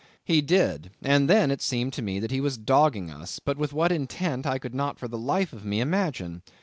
He 0.23 0.41
did; 0.41 0.89
and 1.03 1.29
then 1.29 1.51
it 1.51 1.61
seemed 1.61 1.93
to 1.93 2.01
me 2.01 2.19
that 2.19 2.31
he 2.31 2.41
was 2.41 2.57
dogging 2.57 3.11
us, 3.11 3.37
but 3.37 3.59
with 3.59 3.71
what 3.71 3.91
intent 3.91 4.47
I 4.47 4.57
could 4.57 4.73
not 4.73 4.97
for 4.97 5.07
the 5.07 5.15
life 5.19 5.53
of 5.53 5.63
me 5.63 5.79
imagine. 5.79 6.41